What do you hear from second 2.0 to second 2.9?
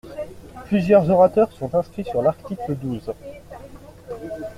sur l’article